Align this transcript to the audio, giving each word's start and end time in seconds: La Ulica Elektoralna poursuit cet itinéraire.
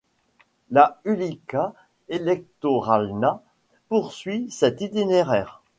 La 0.71 0.99
Ulica 1.05 1.75
Elektoralna 2.09 3.43
poursuit 3.87 4.49
cet 4.49 4.81
itinéraire. 4.81 5.61